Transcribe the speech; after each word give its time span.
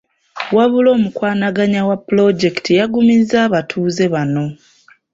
Wabula 0.55 0.89
omukwanaganya 0.97 1.81
wa 1.89 1.97
ppuloojekiti 2.01 2.71
yagumizza 2.79 3.37
abatuuze 3.47 4.05
bano. 4.13 4.45